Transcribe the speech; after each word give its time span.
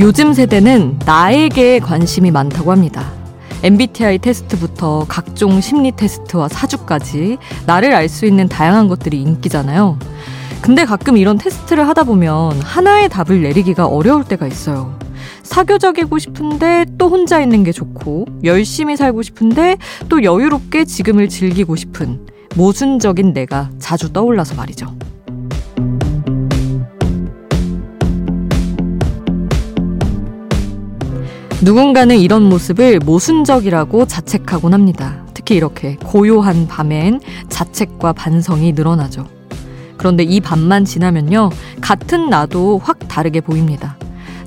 요즘 0.00 0.32
세대는 0.32 0.98
나에게 1.04 1.78
관심이 1.78 2.30
많다고 2.30 2.72
합니다. 2.72 3.12
MBTI 3.62 4.16
테스트부터 4.20 5.04
각종 5.06 5.60
심리 5.60 5.92
테스트와 5.92 6.48
사주까지 6.48 7.36
나를 7.66 7.92
알 7.92 8.08
수 8.08 8.24
있는 8.24 8.48
다양한 8.48 8.88
것들이 8.88 9.20
인기잖아요. 9.20 9.98
근데 10.62 10.86
가끔 10.86 11.18
이런 11.18 11.36
테스트를 11.36 11.86
하다 11.86 12.04
보면 12.04 12.62
하나의 12.62 13.10
답을 13.10 13.42
내리기가 13.42 13.86
어려울 13.86 14.24
때가 14.24 14.46
있어요. 14.46 14.98
사교적이고 15.42 16.18
싶은데 16.18 16.86
또 16.96 17.10
혼자 17.10 17.38
있는 17.38 17.62
게 17.62 17.70
좋고, 17.70 18.24
열심히 18.44 18.96
살고 18.96 19.20
싶은데 19.20 19.76
또 20.08 20.22
여유롭게 20.22 20.86
지금을 20.86 21.28
즐기고 21.28 21.76
싶은 21.76 22.26
모순적인 22.56 23.34
내가 23.34 23.68
자주 23.78 24.10
떠올라서 24.14 24.54
말이죠. 24.54 24.86
누군가는 31.62 32.16
이런 32.18 32.48
모습을 32.48 33.00
모순적이라고 33.00 34.06
자책하곤 34.06 34.72
합니다. 34.72 35.22
특히 35.34 35.56
이렇게 35.56 35.96
고요한 35.96 36.66
밤엔 36.66 37.20
자책과 37.50 38.14
반성이 38.14 38.72
늘어나죠. 38.72 39.26
그런데 39.98 40.22
이 40.22 40.40
밤만 40.40 40.86
지나면요, 40.86 41.50
같은 41.82 42.30
나도 42.30 42.80
확 42.82 42.98
다르게 43.08 43.42
보입니다. 43.42 43.98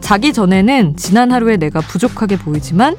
자기 0.01 0.33
전에는 0.33 0.95
지난 0.97 1.31
하루에 1.31 1.57
내가 1.57 1.81
부족하게 1.81 2.37
보이지만 2.37 2.95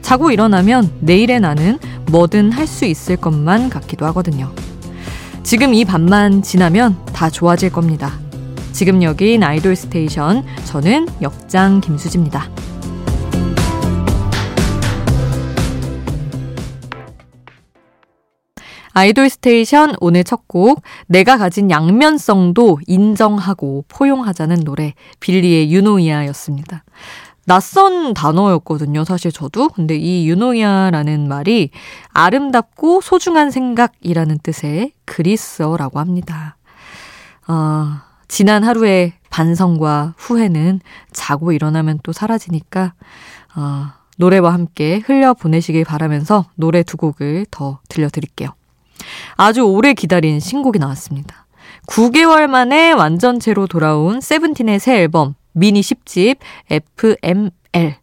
자고 0.00 0.30
일어나면 0.30 0.90
내일의 1.00 1.40
나는 1.40 1.78
뭐든 2.10 2.52
할 2.52 2.68
수 2.68 2.84
있을 2.84 3.16
것만 3.16 3.68
같기도 3.68 4.06
하거든요. 4.06 4.52
지금 5.42 5.74
이 5.74 5.84
밤만 5.84 6.42
지나면 6.42 6.96
다 7.12 7.28
좋아질 7.28 7.70
겁니다. 7.72 8.12
지금 8.72 9.02
여긴 9.02 9.42
아이돌 9.42 9.74
스테이션. 9.74 10.44
저는 10.64 11.08
역장 11.20 11.80
김수지입니다. 11.80 12.48
아이돌 18.96 19.28
스테이션 19.28 19.94
오늘 20.00 20.24
첫 20.24 20.44
곡 20.46 20.80
내가 21.06 21.36
가진 21.36 21.70
양면성도 21.70 22.78
인정하고 22.86 23.84
포용하자는 23.88 24.64
노래 24.64 24.94
빌리의 25.20 25.70
유노이아였습니다. 25.70 26.82
낯선 27.44 28.14
단어였거든요, 28.14 29.04
사실 29.04 29.30
저도. 29.32 29.68
근데 29.68 29.96
이 29.96 30.26
유노이아라는 30.30 31.28
말이 31.28 31.68
아름답고 32.14 33.02
소중한 33.02 33.50
생각이라는 33.50 34.38
뜻의 34.42 34.92
그리스어라고 35.04 35.98
합니다. 36.00 36.56
아, 37.46 38.02
지난 38.28 38.64
하루의 38.64 39.12
반성과 39.28 40.14
후회는 40.16 40.80
자고 41.12 41.52
일어나면 41.52 42.00
또 42.02 42.12
사라지니까 42.12 42.94
아, 43.52 43.98
노래와 44.16 44.54
함께 44.54 45.02
흘려 45.04 45.34
보내시길 45.34 45.84
바라면서 45.84 46.46
노래 46.54 46.82
두 46.82 46.96
곡을 46.96 47.44
더 47.50 47.80
들려드릴게요. 47.90 48.54
아주 49.36 49.62
오래 49.62 49.94
기다린 49.94 50.40
신곡이 50.40 50.78
나왔습니다. 50.78 51.46
9개월 51.88 52.46
만에 52.48 52.92
완전체로 52.92 53.66
돌아온 53.66 54.20
세븐틴의 54.20 54.80
새 54.80 54.96
앨범 54.96 55.34
미니 55.52 55.80
10집 55.80 56.38
FML. 56.68 57.96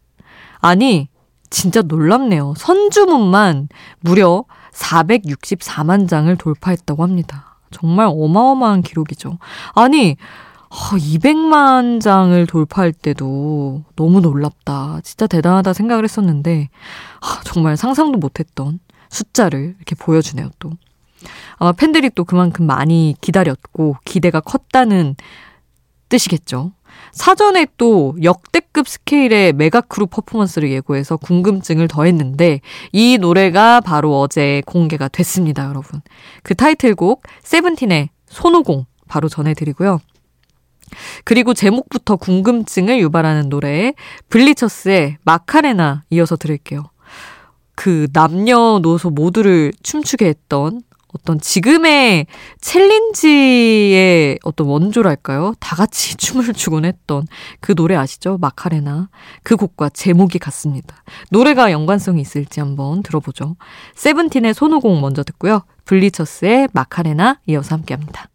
아니, 0.58 1.08
진짜 1.50 1.82
놀랍네요. 1.82 2.54
선주문만 2.56 3.68
무려 4.00 4.44
464만 4.72 6.08
장을 6.08 6.34
돌파했다고 6.36 7.02
합니다. 7.02 7.58
정말 7.70 8.08
어마어마한 8.10 8.82
기록이죠. 8.82 9.38
아니, 9.74 10.16
200만 10.70 12.00
장을 12.00 12.46
돌파할 12.46 12.92
때도 12.92 13.84
너무 13.94 14.20
놀랍다. 14.20 15.00
진짜 15.04 15.26
대단하다 15.28 15.72
생각을 15.72 16.02
했었는데, 16.02 16.70
정말 17.44 17.76
상상도 17.76 18.18
못했던 18.18 18.80
숫자를 19.10 19.76
이렇게 19.76 19.94
보여주네요, 19.94 20.50
또. 20.58 20.72
아마 21.56 21.72
팬들이 21.72 22.10
또 22.10 22.24
그만큼 22.24 22.66
많이 22.66 23.14
기다렸고 23.20 23.96
기대가 24.04 24.40
컸다는 24.40 25.16
뜻이겠죠. 26.08 26.72
사전에 27.12 27.66
또 27.76 28.16
역대급 28.22 28.88
스케일의 28.88 29.52
mega 29.52 29.79
crew 29.79 30.06
퍼포먼스를 30.06 30.70
예고해서 30.70 31.16
궁금증을 31.16 31.88
더했는데 31.88 32.60
이 32.92 33.18
노래가 33.18 33.80
바로 33.80 34.20
어제 34.20 34.62
공개가 34.66 35.08
됐습니다, 35.08 35.66
여러분. 35.66 36.02
그 36.42 36.54
타이틀곡 36.54 37.22
세븐틴의 37.42 38.10
손오공 38.26 38.86
바로 39.08 39.28
전해드리고요. 39.28 40.00
그리고 41.24 41.54
제목부터 41.54 42.16
궁금증을 42.16 42.98
유발하는 43.00 43.48
노래 43.48 43.94
블리처스의 44.28 45.18
마카레나 45.24 46.04
이어서 46.10 46.36
들을게요. 46.36 46.84
그 47.74 48.06
남녀노소 48.12 49.10
모두를 49.10 49.72
춤추게 49.82 50.26
했던 50.26 50.82
어떤 51.14 51.40
지금의 51.40 52.26
챌린지의 52.60 54.40
어떤 54.42 54.66
원조랄까요? 54.66 55.54
다 55.60 55.76
같이 55.76 56.16
춤을 56.18 56.52
추곤 56.52 56.84
했던 56.84 57.26
그 57.60 57.74
노래 57.74 57.94
아시죠? 57.94 58.36
마카레나. 58.40 59.08
그 59.42 59.56
곡과 59.56 59.90
제목이 59.90 60.38
같습니다. 60.38 61.02
노래가 61.30 61.70
연관성이 61.70 62.20
있을지 62.20 62.60
한번 62.60 63.02
들어보죠. 63.02 63.56
세븐틴의 63.94 64.54
손오공 64.54 65.00
먼저 65.00 65.22
듣고요. 65.22 65.62
블리처스의 65.84 66.68
마카레나 66.72 67.40
이어서 67.46 67.76
함께 67.76 67.94
합니다. 67.94 68.28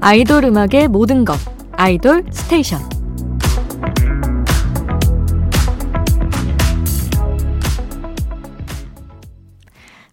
아이돌 0.00 0.44
음악의 0.44 0.88
모든 0.88 1.24
것. 1.26 1.38
아이돌 1.72 2.24
스테이션. 2.32 2.99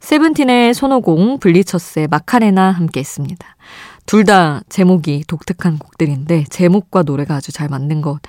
세븐틴의 0.07 0.73
손오공, 0.73 1.37
블리처스의 1.37 2.07
마카레나 2.07 2.71
함께 2.71 3.01
했습니다. 3.01 3.57
둘 4.05 4.23
다 4.23 4.61
제목이 4.69 5.25
독특한 5.27 5.77
곡들인데 5.77 6.45
제목과 6.49 7.03
노래가 7.03 7.35
아주 7.35 7.51
잘 7.51 7.67
맞는 7.67 8.01
것 8.01 8.21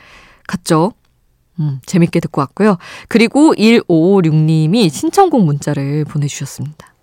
같죠? 0.49 0.93
음, 1.61 1.79
재밌게 1.87 2.19
듣고 2.19 2.41
왔고요. 2.41 2.79
그리고 3.07 3.55
1556님이 3.55 4.91
신청곡 4.91 5.45
문자를 5.45 6.05
보내주셨습니다. 6.05 6.95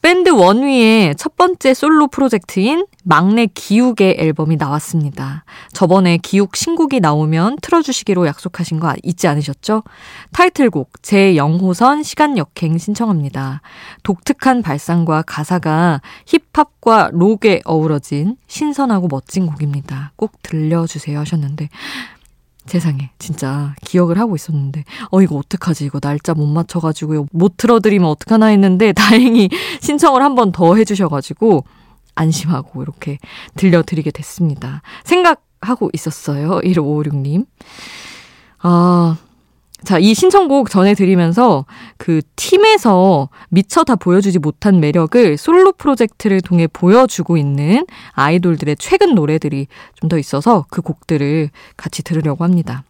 밴드 0.00 0.30
원위의 0.30 1.16
첫 1.16 1.36
번째 1.36 1.74
솔로 1.74 2.06
프로젝트인 2.06 2.86
막내 3.02 3.46
기욱의 3.46 4.16
앨범이 4.18 4.56
나왔습니다. 4.56 5.44
저번에 5.72 6.18
기욱 6.18 6.56
신곡이 6.56 7.00
나오면 7.00 7.58
틀어주시기로 7.62 8.26
약속하신 8.26 8.78
거 8.78 8.94
잊지 9.02 9.26
않으셨죠? 9.26 9.82
타이틀곡 10.32 11.02
제 11.02 11.36
영호선 11.36 12.04
시간 12.04 12.38
역행 12.38 12.78
신청합니다. 12.78 13.60
독특한 14.04 14.62
발상과 14.62 15.22
가사가 15.22 16.00
힙합과 16.26 17.10
록에 17.12 17.62
어우러진 17.64 18.36
신선하고 18.46 19.08
멋진 19.08 19.46
곡입니다. 19.46 20.12
꼭 20.16 20.40
들려주세요 20.42 21.18
하셨는데 21.18 21.68
세상에. 22.68 23.10
진짜 23.18 23.74
기억을 23.84 24.18
하고 24.18 24.36
있었는데. 24.36 24.84
어 25.10 25.22
이거 25.22 25.36
어떡하지? 25.36 25.84
이거 25.86 25.98
날짜 26.00 26.34
못 26.34 26.46
맞춰가지고 26.46 27.26
못 27.32 27.56
틀어드리면 27.56 28.08
어떡하나 28.08 28.46
했는데 28.46 28.92
다행히 28.94 29.48
신청을 29.80 30.22
한 30.22 30.34
번 30.34 30.52
더 30.52 30.76
해주셔가지고 30.76 31.64
안심하고 32.14 32.82
이렇게 32.82 33.18
들려드리게 33.56 34.10
됐습니다. 34.12 34.82
생각하고 35.04 35.90
있었어요 35.92 36.60
1556님. 36.60 37.46
아 38.60 39.16
자, 39.84 39.98
이 39.98 40.12
신청곡 40.12 40.70
전해드리면서 40.70 41.64
그 41.98 42.20
팀에서 42.34 43.28
미처 43.48 43.84
다 43.84 43.94
보여주지 43.94 44.40
못한 44.40 44.80
매력을 44.80 45.36
솔로 45.36 45.72
프로젝트를 45.72 46.40
통해 46.40 46.66
보여주고 46.66 47.36
있는 47.36 47.86
아이돌들의 48.12 48.76
최근 48.78 49.14
노래들이 49.14 49.68
좀 49.94 50.08
더 50.08 50.18
있어서 50.18 50.64
그 50.70 50.80
곡들을 50.80 51.50
같이 51.76 52.02
들으려고 52.02 52.42
합니다. 52.42 52.82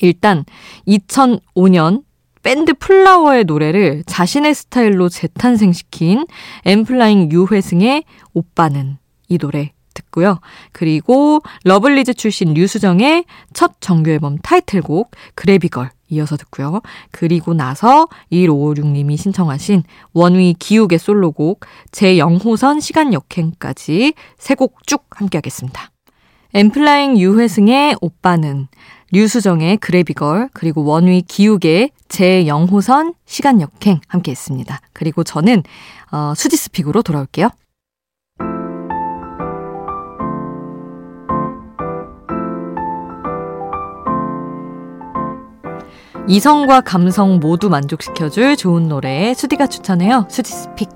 일단 0.00 0.44
2005년 0.86 2.02
밴드 2.42 2.74
플라워의 2.74 3.44
노래를 3.44 4.04
자신의 4.06 4.54
스타일로 4.54 5.08
재탄생시킨 5.08 6.26
엔플라잉 6.66 7.32
유회승의 7.32 8.04
오빠는 8.34 8.98
이 9.28 9.38
노래 9.38 9.72
듣고요. 9.94 10.40
그리고 10.72 11.40
러블리즈 11.64 12.14
출신 12.14 12.52
류수정의 12.52 13.24
첫 13.54 13.80
정규 13.80 14.10
앨범 14.10 14.36
타이틀곡 14.38 15.10
그래비걸 15.34 15.90
이어서 16.08 16.36
듣고요. 16.36 16.80
그리고 17.10 17.54
나서 17.54 18.08
1556님이 18.32 19.16
신청하신 19.16 19.82
원위 20.12 20.54
기욱의 20.58 20.98
솔로곡 20.98 21.60
제0호선 21.92 22.80
시간 22.80 23.12
역행까지 23.12 24.14
세 24.38 24.54
곡 24.54 24.86
쭉 24.86 25.04
함께 25.10 25.38
하겠습니다. 25.38 25.90
엠플라잉 26.54 27.18
유회승의 27.18 27.96
오빠는 28.00 28.68
류수정의 29.12 29.76
그래비걸 29.78 30.48
그리고 30.52 30.84
원위 30.84 31.22
기욱의 31.22 31.90
제0호선 32.08 33.14
시간 33.26 33.60
역행 33.60 34.00
함께 34.08 34.30
했습니다. 34.30 34.80
그리고 34.92 35.22
저는 35.24 35.62
어, 36.12 36.32
수지스픽으로 36.34 37.02
돌아올게요. 37.02 37.50
이성과 46.28 46.80
감성 46.80 47.38
모두 47.38 47.68
만족시켜줄 47.68 48.56
좋은 48.56 48.88
노래 48.88 49.32
수디가 49.34 49.68
추천해요. 49.68 50.26
수디 50.28 50.50
스픽. 50.52 50.88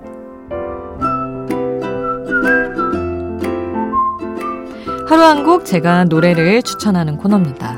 하루 5.07 5.23
한 5.23 5.43
곡 5.43 5.65
제가 5.65 6.05
노래를 6.05 6.63
추천하는 6.63 7.17
코너입니다. 7.17 7.77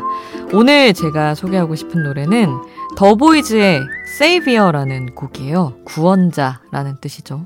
오늘 0.53 0.93
제가 0.93 1.33
소개하고 1.35 1.75
싶은 1.75 2.03
노래는 2.03 2.49
더보이즈의 2.95 3.81
Savior라는 4.07 5.15
곡이에요. 5.15 5.73
구원자라는 5.85 6.97
뜻이죠. 7.01 7.45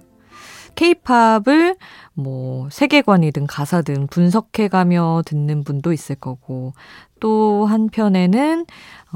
케이팝을 0.76 1.76
뭐 2.14 2.68
세계관이든 2.70 3.48
가사든 3.48 4.08
분석해가며 4.08 5.24
듣는 5.26 5.64
분도 5.64 5.92
있을 5.94 6.16
거고 6.16 6.74
또 7.20 7.66
한편에는 7.66 8.62
어, 8.62 8.66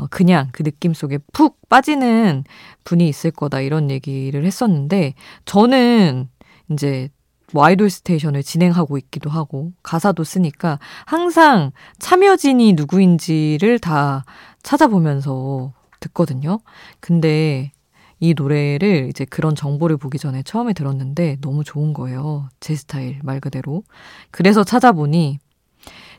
그냥 0.09 0.49
그 0.51 0.63
느낌 0.63 0.93
속에 0.93 1.19
푹 1.33 1.59
빠지는 1.69 2.43
분이 2.83 3.07
있을 3.07 3.31
거다 3.31 3.61
이런 3.61 3.91
얘기를 3.91 4.45
했었는데 4.45 5.13
저는 5.45 6.29
이제 6.71 7.09
뭐 7.53 7.65
아이돌 7.65 7.89
스테이션을 7.89 8.43
진행하고 8.43 8.97
있기도 8.97 9.29
하고 9.29 9.73
가사도 9.83 10.23
쓰니까 10.23 10.79
항상 11.05 11.71
참여진이 11.99 12.73
누구인지를 12.73 13.79
다 13.79 14.23
찾아보면서 14.63 15.73
듣거든요. 15.99 16.59
근데 16.99 17.71
이 18.19 18.33
노래를 18.35 19.07
이제 19.09 19.25
그런 19.25 19.55
정보를 19.55 19.97
보기 19.97 20.19
전에 20.19 20.43
처음에 20.43 20.73
들었는데 20.73 21.37
너무 21.41 21.63
좋은 21.63 21.93
거예요. 21.93 22.49
제 22.59 22.75
스타일 22.75 23.19
말 23.23 23.39
그대로. 23.39 23.83
그래서 24.29 24.63
찾아보니 24.63 25.39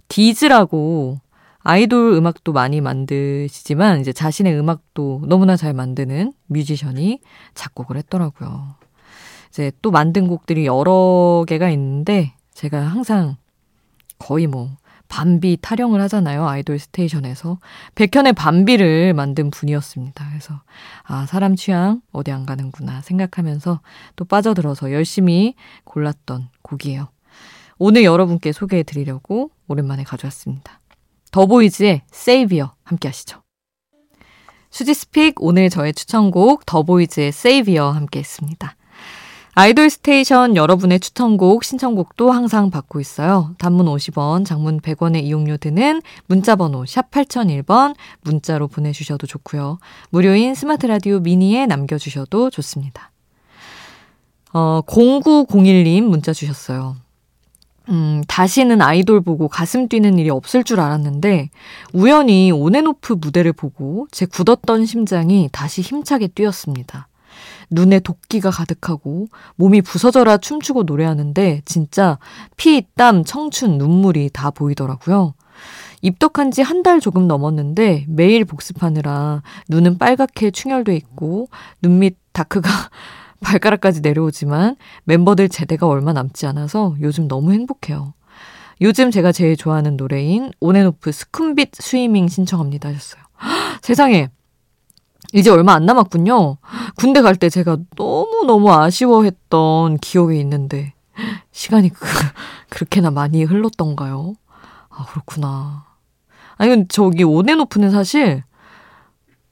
디즈라고 0.09 1.21
아이돌 1.63 2.15
음악도 2.15 2.53
많이 2.53 2.81
만드시지만 2.81 4.01
이제 4.01 4.13
자신의 4.13 4.59
음악도 4.59 5.23
너무나 5.27 5.57
잘 5.57 5.73
만드는 5.73 6.33
뮤지션이 6.47 7.21
작곡을 7.55 7.97
했더라고요. 7.97 8.75
이제 9.51 9.71
또 9.83 9.91
만든 9.91 10.29
곡들이 10.29 10.67
여러 10.67 11.45
개가 11.47 11.71
있는데 11.71 12.35
제가 12.55 12.81
항상 12.81 13.37
거의 14.19 14.47
뭐 14.47 14.71
밤비 15.09 15.59
타령을 15.61 16.01
하잖아요. 16.03 16.49
아이돌 16.49 16.79
스테이션에서. 16.79 17.59
백현의 17.97 18.33
밤비를 18.33 19.13
만든 19.13 19.51
분이었습니다. 19.51 20.27
그래서, 20.31 20.63
아, 21.03 21.27
사람 21.27 21.55
취향 21.55 22.01
어디 22.13 22.33
안 22.33 22.47
가는구나 22.47 23.03
생각하면서 23.03 23.81
또 24.17 24.25
빠져들어서 24.25 24.91
열심히 24.91 25.55
골랐던 25.85 26.49
곡이에요. 26.63 27.09
오늘 27.77 28.05
여러분께 28.05 28.53
소개해 28.53 28.85
드리려고 28.85 29.51
오랜만에 29.69 30.03
가져왔습니다. 30.03 30.81
더보이즈의 31.33 32.03
Savior 32.11 32.73
함께 32.85 33.09
하시죠. 33.09 33.43
수지's 34.71 35.09
pick 35.09 35.35
오늘 35.39 35.69
저의 35.69 35.93
추천곡 35.93 36.65
더보이즈의 36.65 37.33
Savior 37.33 37.91
함께 37.91 38.21
했습니다. 38.21 38.77
아이돌 39.55 39.91
스테이션 39.91 40.57
여러분의 40.57 40.99
추천곡, 40.99 41.63
신청곡도 41.63 42.31
항상 42.31 42.71
받고 42.71 43.01
있어요. 43.01 43.55
단문 43.59 43.85
50원, 43.85 44.47
장문 44.47 44.81
100원의 44.81 45.25
이용료 45.25 45.59
드는 45.59 46.01
문자번호 46.27 46.87
샵 46.87 47.11
8001번 47.11 47.95
문자로 48.23 48.69
보내주셔도 48.69 49.27
좋고요. 49.27 49.79
무료인 50.09 50.55
스마트 50.55 50.87
라디오 50.87 51.21
미니에 51.21 51.67
남겨주셔도 51.67 52.49
좋습니다. 52.49 53.13
어, 54.55 54.81
0901님 54.87 56.03
문자 56.03 56.33
주셨어요. 56.33 56.97
음, 57.89 58.23
다시는 58.29 58.81
아이돌 58.81 59.21
보고 59.23 59.49
가슴 59.49 59.89
뛰는 59.89 60.19
일이 60.19 60.31
없을 60.31 60.65
줄 60.65 60.81
알았는데, 60.81 61.51
우연히 61.93 62.51
온앤오프 62.53 63.15
무대를 63.21 63.53
보고 63.53 64.07
제 64.13 64.27
굳었던 64.27 64.87
심장이 64.87 65.49
다시 65.53 65.83
힘차게 65.83 66.29
뛰었습니다. 66.29 67.09
눈에 67.71 68.01
도끼가 68.01 68.51
가득하고 68.51 69.27
몸이 69.57 69.81
부서져라 69.83 70.37
춤추고 70.37 70.83
노래하는데 70.83 71.63
진짜 71.65 72.19
피, 72.57 72.85
땀, 72.95 73.25
청춘, 73.25 73.79
눈물이 73.79 74.31
다 74.33 74.51
보이더라고요. 74.51 75.35
입덕한 76.03 76.51
지 76.51 76.63
한 76.63 76.83
달 76.83 77.01
조금 77.01 77.27
넘었는데 77.29 78.07
매일 78.09 78.45
복습하느라 78.45 79.43
눈은 79.69 79.99
빨갛게 79.99 80.51
충혈돼 80.51 80.95
있고 80.97 81.49
눈밑 81.81 82.17
다크가 82.33 82.69
발가락까지 83.43 84.01
내려오지만 84.01 84.77
멤버들 85.05 85.49
제대가 85.49 85.87
얼마 85.87 86.13
남지 86.13 86.47
않아서 86.47 86.95
요즘 87.01 87.29
너무 87.29 87.53
행복해요. 87.53 88.15
요즘 88.81 89.11
제가 89.11 89.33
제일 89.33 89.57
좋아하는 89.57 89.97
노래인 89.97 90.51
온앤오프 90.61 91.11
스쿤빛 91.11 91.71
스위밍 91.75 92.29
신청합니다 92.29 92.89
하셨어요. 92.89 93.23
세상에 93.83 94.31
이제 95.35 95.51
얼마 95.51 95.73
안 95.75 95.87
남았군요. 95.87 96.59
군대 96.97 97.23
갈 97.23 97.37
때 97.37 97.49
제가 97.49 97.79
너무너무 97.97 98.73
아쉬워했던 98.73 99.99
기억이 99.99 100.39
있는데, 100.41 100.95
시간이 101.53 101.89
그, 101.89 102.07
그렇게나 102.69 103.11
많이 103.11 103.43
흘렀던가요? 103.45 104.35
아, 104.91 105.07
그렇구나. 105.07 105.87
아니, 106.57 106.87
저기 106.89 107.25
온앤오프는 107.25 107.91
사실, 107.91 108.45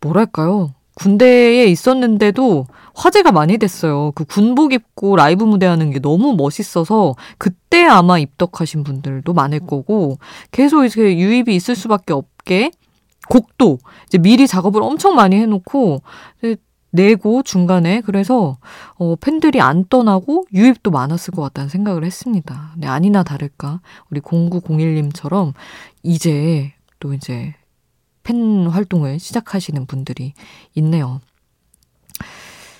뭐랄까요. 0.00 0.74
군대에 1.00 1.64
있었는데도 1.64 2.66
화제가 2.94 3.32
많이 3.32 3.56
됐어요. 3.56 4.12
그 4.14 4.24
군복 4.24 4.74
입고 4.74 5.16
라이브 5.16 5.44
무대하는 5.44 5.90
게 5.90 5.98
너무 5.98 6.34
멋있어서 6.34 7.14
그때 7.38 7.86
아마 7.86 8.18
입덕하신 8.18 8.84
분들도 8.84 9.32
많을 9.32 9.60
거고 9.60 10.18
계속 10.50 10.84
이제 10.84 11.16
유입이 11.16 11.54
있을 11.56 11.74
수밖에 11.74 12.12
없게 12.12 12.70
곡도 13.30 13.78
이제 14.06 14.18
미리 14.18 14.46
작업을 14.46 14.82
엄청 14.82 15.14
많이 15.14 15.36
해놓고 15.36 16.02
내고 16.90 17.42
중간에 17.42 18.02
그래서 18.02 18.58
어, 18.98 19.16
팬들이 19.16 19.60
안 19.60 19.86
떠나고 19.88 20.44
유입도 20.52 20.90
많았을 20.90 21.32
것 21.32 21.40
같다는 21.40 21.70
생각을 21.70 22.04
했습니다. 22.04 22.72
네, 22.76 22.88
아니나 22.88 23.22
다를까 23.22 23.80
우리 24.10 24.20
0901님처럼 24.20 25.54
이제 26.02 26.74
또 26.98 27.14
이제 27.14 27.54
팬 28.30 28.68
활동을 28.68 29.18
시작하시는 29.18 29.86
분들이 29.86 30.34
있네요. 30.74 31.20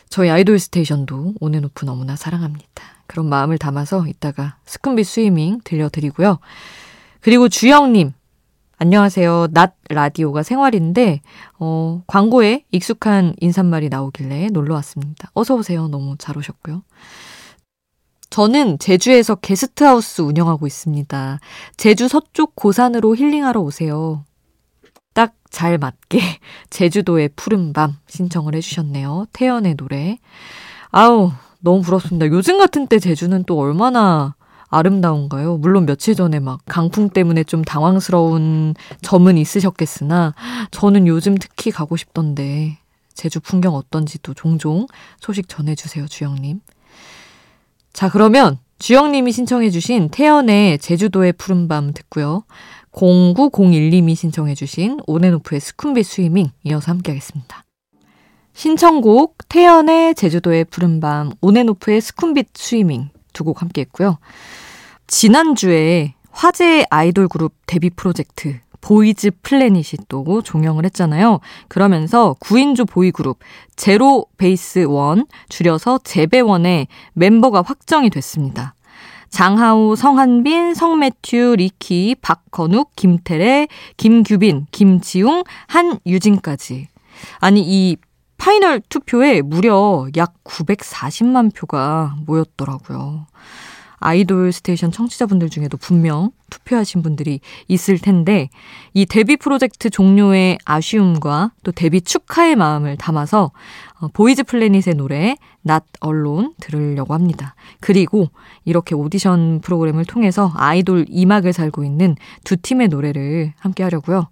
저희 0.09 0.31
아이돌 0.31 0.61
스테이션도 0.61 1.35
온앤오프 1.41 1.85
너무나 1.85 2.15
사랑합니다. 2.15 2.85
그런 3.09 3.29
마음을 3.29 3.59
담아서 3.59 4.07
이따가 4.07 4.59
스쿤비 4.65 5.03
스위밍 5.03 5.61
들려드리고요. 5.65 6.39
그리고 7.21 7.49
주영님 7.49 8.13
안녕하세요. 8.79 9.49
낮 9.51 9.75
라디오가 9.91 10.43
생활인데, 10.43 11.21
어, 11.59 12.03
광고에 12.07 12.65
익숙한 12.71 13.35
인사말이 13.41 13.91
나오길래 13.91 14.49
놀러 14.53 14.75
왔습니다. 14.77 15.31
어서오세요. 15.35 15.89
너무 15.89 16.15
잘 16.17 16.39
오셨고요. 16.39 16.83
저는 18.31 18.79
제주에서 18.79 19.35
게스트하우스 19.35 20.23
운영하고 20.23 20.67
있습니다. 20.67 21.41
제주 21.77 22.09
서쪽 22.09 22.55
고산으로 22.55 23.17
힐링하러 23.17 23.61
오세요. 23.61 24.25
딱 25.21 25.35
잘 25.51 25.77
맞게 25.79 26.21
제주도의 26.71 27.31
푸른 27.37 27.73
밤 27.73 27.97
신청을 28.09 28.55
해주셨네요. 28.55 29.27
태연의 29.33 29.75
노래. 29.75 30.19
아우, 30.91 31.33
너무 31.59 31.83
부럽습니다. 31.83 32.27
요즘 32.29 32.59
같은 32.59 32.87
때 32.87 32.99
제주는 32.99 33.45
또 33.45 33.59
얼마나 33.59 34.35
아름다운가요? 34.71 35.59
물론 35.59 35.85
며칠 35.85 36.15
전에 36.15 36.39
막 36.39 36.61
강풍 36.67 37.11
때문에 37.11 37.43
좀 37.43 37.63
당황스러운 37.63 38.75
점은 39.03 39.37
있으셨겠으나 39.37 40.35
저는 40.71 41.09
요즘 41.09 41.37
특히 41.37 41.73
가고 41.73 41.97
싶던데 41.97 42.79
제주 43.13 43.41
풍경 43.41 43.75
어떤지도 43.75 44.33
종종 44.35 44.87
소식 45.19 45.49
전해주세요, 45.49 46.07
주영님. 46.07 46.61
자, 47.93 48.09
그러면 48.09 48.59
주영님이 48.79 49.33
신청해주신 49.33 50.09
태연의 50.11 50.79
제주도의 50.79 51.33
푸른밤 51.35 51.93
듣고요. 51.93 52.45
0901님이 52.93 54.15
신청해 54.15 54.55
주신 54.55 55.01
온앤오프의 55.07 55.61
스쿤비 55.61 56.03
스위밍 56.03 56.51
이어서 56.65 56.93
함께 56.93 57.13
하겠습니다. 57.13 57.65
신청곡 58.53 59.49
태연의 59.49 60.15
제주도의 60.15 60.65
푸른밤 60.65 61.33
온앤오프의 61.41 62.01
스쿤빛 62.01 62.49
스위밍 62.55 63.11
두 63.33 63.45
곡 63.45 63.63
함께 63.63 63.83
했고요. 63.83 64.19
지난주에 65.07 66.15
화제 66.31 66.85
아이돌 66.91 67.29
그룹 67.29 67.55
데뷔 67.67 67.91
프로젝트 67.91 68.59
보이즈 68.81 69.31
플래닛이 69.43 70.05
또 70.09 70.43
종영을 70.43 70.85
했잖아요. 70.87 71.41
그러면서 71.69 72.35
9인조 72.41 72.89
보이그룹 72.89 73.39
제로베이스원, 73.77 75.27
줄여서 75.49 76.01
제베원의 76.05 76.89
멤버가 77.13 77.63
확정이 77.63 78.11
됐습니다. 78.11 78.75
장하오, 79.31 79.97
성한빈, 79.97 80.75
석매튜, 80.75 81.57
리키, 81.57 82.17
박건욱, 82.21 82.91
김태래, 82.97 83.69
김규빈, 83.97 84.67
김지웅, 84.71 85.45
한유진까지. 85.67 86.89
아니, 87.39 87.63
이 87.63 87.97
파이널 88.37 88.81
투표에 88.89 89.43
무려 89.43 90.07
약 90.17 90.35
940만 90.45 91.55
표가 91.55 92.17
모였더라고요. 92.27 93.27
아이돌 94.01 94.53
스테이션 94.53 94.91
청취자분들 94.91 95.51
중에도 95.51 95.77
분명 95.77 96.31
투표하신 96.49 97.03
분들이 97.03 97.41
있을 97.69 97.99
텐데 97.99 98.49
이 98.93 99.07
데뷔 99.07 99.37
프로젝트 99.37 99.91
종료의 99.91 100.59
아쉬움과 100.65 101.53
또 101.63 101.71
데뷔 101.71 102.01
축하의 102.01 102.57
마음을 102.57 102.97
담아서 102.97 103.53
어, 104.01 104.09
보이즈 104.09 104.45
플래닛의 104.45 104.95
노래 104.97 105.37
Not 105.69 105.85
Alone 106.05 106.55
들으려고 106.61 107.15
합니다. 107.15 107.55
그리고 107.81 108.29
이렇게 108.65 108.95
오디션 108.95 109.61
프로그램을 109.61 110.07
통해서 110.07 110.53
아이돌 110.57 111.05
2막을 111.05 111.53
살고 111.53 111.85
있는 111.85 112.17
두 112.45 112.57
팀의 112.57 112.89
노래를 112.89 113.53
함께 113.59 113.83
하려고요. 113.83 114.29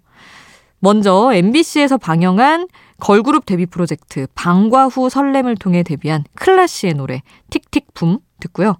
먼저 0.79 1.31
MBC에서 1.33 1.97
방영한 1.97 2.67
걸그룹 2.99 3.45
데뷔 3.45 3.65
프로젝트 3.65 4.27
방과 4.33 4.87
후 4.87 5.09
설렘을 5.09 5.55
통해 5.55 5.83
데뷔한 5.83 6.23
클라씨의 6.35 6.95
노래 6.95 7.21
Tick 7.49 7.72
Tick 7.72 7.96
Boom 7.96 8.19
듣고요. 8.39 8.77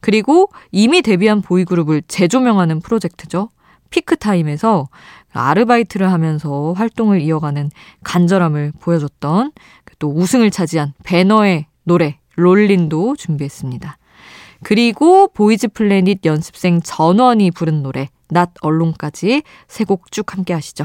그리고 0.00 0.50
이미 0.70 1.02
데뷔한 1.02 1.42
보이그룹을 1.42 2.02
재조명하는 2.08 2.80
프로젝트죠. 2.80 3.50
피크타임에서 3.90 4.88
아르바이트를 5.32 6.12
하면서 6.12 6.72
활동을 6.74 7.20
이어가는 7.22 7.70
간절함을 8.04 8.72
보여줬던 8.80 9.52
또 9.98 10.12
우승을 10.12 10.50
차지한 10.50 10.92
배너의 11.04 11.66
노래 11.84 12.18
Rollin도 12.36 13.16
준비했습니다. 13.16 13.98
그리고 14.62 15.28
보이즈 15.28 15.68
플래닛 15.68 16.24
연습생 16.24 16.80
전원이 16.82 17.50
부른 17.52 17.82
노래 17.82 18.08
Not 18.28 18.52
Alone까지 18.60 19.42
세 19.68 19.84
곡 19.84 20.10
쭉 20.12 20.32
함께 20.32 20.52
하시죠. 20.52 20.84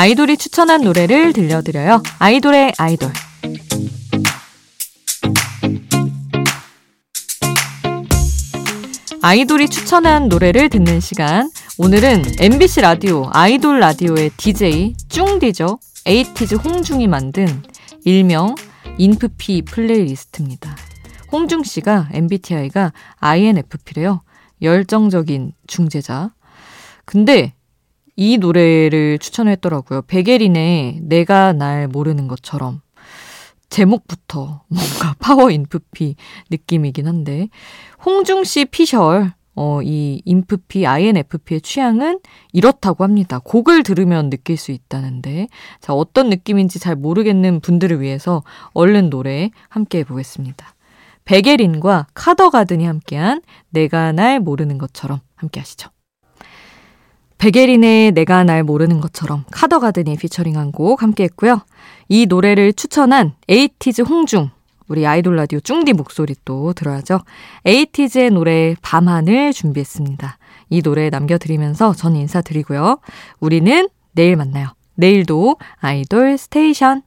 아이돌이 0.00 0.38
추천한 0.38 0.80
노래를 0.80 1.34
들려드려요. 1.34 2.02
아이돌의 2.20 2.72
아이돌. 2.78 3.12
아이돌이 9.20 9.68
추천한 9.68 10.30
노래를 10.30 10.70
듣는 10.70 11.00
시간. 11.00 11.50
오늘은 11.76 12.22
MBC 12.40 12.80
라디오, 12.80 13.28
아이돌 13.30 13.78
라디오의 13.78 14.30
DJ, 14.38 14.94
쭝디죠. 15.10 15.78
에이티즈 16.06 16.54
홍중이 16.54 17.06
만든 17.06 17.62
일명 18.06 18.54
인프피 18.96 19.60
플레이리스트입니다. 19.60 20.76
홍중 21.30 21.62
씨가 21.62 22.08
MBTI가 22.12 22.94
INFP래요. 23.18 24.22
열정적인 24.62 25.52
중재자. 25.66 26.30
근데 27.04 27.52
이 28.16 28.38
노래를 28.38 29.18
추천했더라고요. 29.18 30.02
베게린의 30.02 31.00
내가 31.02 31.52
날 31.52 31.88
모르는 31.88 32.28
것처럼. 32.28 32.80
제목부터 33.70 34.62
뭔가 34.68 35.14
파워 35.20 35.50
인프피 35.50 36.16
느낌이긴 36.50 37.06
한데. 37.06 37.48
홍중 38.04 38.44
씨 38.44 38.64
피셜, 38.64 39.32
어, 39.54 39.80
이 39.82 40.22
인프피, 40.24 40.86
INFP의 40.86 41.60
취향은 41.60 42.20
이렇다고 42.52 43.04
합니다. 43.04 43.38
곡을 43.38 43.82
들으면 43.82 44.30
느낄 44.30 44.56
수 44.56 44.72
있다는데. 44.72 45.48
자, 45.80 45.92
어떤 45.94 46.30
느낌인지 46.30 46.78
잘 46.78 46.96
모르겠는 46.96 47.60
분들을 47.60 48.00
위해서 48.00 48.42
얼른 48.72 49.10
노래 49.10 49.50
함께 49.68 49.98
해보겠습니다. 49.98 50.74
베게린과 51.24 52.08
카더가든이 52.14 52.84
함께한 52.86 53.42
내가 53.68 54.12
날 54.12 54.40
모르는 54.40 54.78
것처럼 54.78 55.20
함께 55.36 55.60
하시죠. 55.60 55.90
베게린의 57.40 58.12
내가 58.12 58.44
날 58.44 58.62
모르는 58.62 59.00
것처럼 59.00 59.44
카더가든이 59.50 60.18
피처링한 60.18 60.72
곡 60.72 61.02
함께 61.02 61.24
했고요. 61.24 61.62
이 62.08 62.26
노래를 62.26 62.74
추천한 62.74 63.32
에이티즈 63.48 64.02
홍중, 64.02 64.50
우리 64.88 65.06
아이돌 65.06 65.36
라디오 65.36 65.58
쭝디 65.60 65.94
목소리 65.94 66.34
또 66.44 66.74
들어야죠. 66.74 67.20
에이티즈의 67.64 68.30
노래 68.30 68.74
밤하늘 68.82 69.54
준비했습니다. 69.54 70.36
이 70.68 70.82
노래 70.82 71.08
남겨드리면서 71.08 71.94
전 71.94 72.14
인사드리고요. 72.14 72.98
우리는 73.40 73.88
내일 74.12 74.36
만나요. 74.36 74.68
내일도 74.94 75.56
아이돌 75.78 76.36
스테이션. 76.36 77.02